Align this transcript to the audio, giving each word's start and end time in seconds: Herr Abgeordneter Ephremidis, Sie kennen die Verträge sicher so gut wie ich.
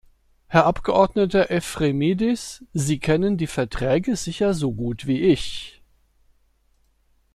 Herr 0.47 0.65
Abgeordneter 0.65 1.51
Ephremidis, 1.51 2.65
Sie 2.73 2.97
kennen 2.97 3.37
die 3.37 3.45
Verträge 3.45 4.15
sicher 4.15 4.55
so 4.55 4.73
gut 4.73 5.05
wie 5.05 5.19
ich. 5.21 5.83